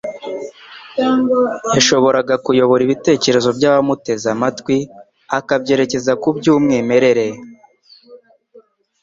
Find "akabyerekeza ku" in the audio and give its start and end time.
5.37-6.27